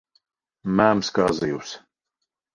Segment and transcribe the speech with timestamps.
[0.79, 1.77] Mēms kā zivs.